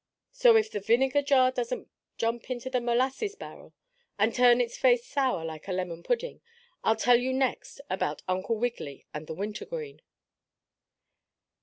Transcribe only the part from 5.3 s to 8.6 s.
like a lemon pudding, I'll tell you next about Uncle